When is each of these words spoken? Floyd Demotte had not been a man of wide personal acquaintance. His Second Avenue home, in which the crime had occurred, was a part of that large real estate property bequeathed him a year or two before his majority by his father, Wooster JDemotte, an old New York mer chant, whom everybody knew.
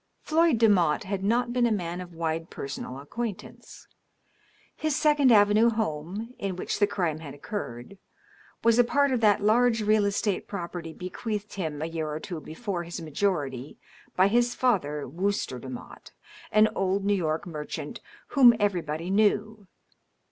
Floyd 0.23 0.57
Demotte 0.57 1.03
had 1.03 1.23
not 1.23 1.53
been 1.53 1.67
a 1.67 1.71
man 1.71 2.01
of 2.01 2.11
wide 2.11 2.49
personal 2.49 2.97
acquaintance. 2.97 3.87
His 4.75 4.95
Second 4.95 5.31
Avenue 5.31 5.69
home, 5.69 6.33
in 6.39 6.55
which 6.55 6.79
the 6.79 6.87
crime 6.87 7.19
had 7.19 7.35
occurred, 7.35 7.99
was 8.63 8.79
a 8.79 8.83
part 8.83 9.11
of 9.11 9.21
that 9.21 9.43
large 9.43 9.83
real 9.83 10.05
estate 10.05 10.47
property 10.47 10.91
bequeathed 10.91 11.53
him 11.53 11.83
a 11.83 11.85
year 11.85 12.09
or 12.11 12.19
two 12.19 12.39
before 12.41 12.81
his 12.81 12.99
majority 12.99 13.77
by 14.15 14.27
his 14.27 14.55
father, 14.55 15.07
Wooster 15.07 15.59
JDemotte, 15.59 16.13
an 16.51 16.67
old 16.73 17.05
New 17.05 17.13
York 17.13 17.45
mer 17.45 17.63
chant, 17.65 17.99
whom 18.29 18.55
everybody 18.59 19.11
knew. 19.11 19.67